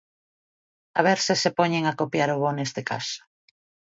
A 0.99 1.03
ver 1.07 1.19
se 1.25 1.33
se 1.41 1.49
poñen 1.59 1.83
a 1.87 1.97
copiar 2.01 2.29
o 2.31 2.37
bo 2.41 2.51
neste 2.57 2.81
caso. 2.91 3.19